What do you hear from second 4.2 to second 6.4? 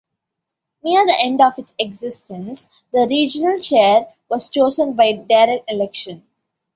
was chosen by direct election.